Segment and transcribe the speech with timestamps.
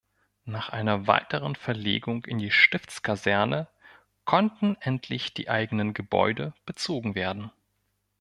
[0.45, 3.67] Nach einer weiteren Verlegung in die Stiftskaserne
[4.25, 7.51] konnten endlich die eigenen Gebäude bezogen werden.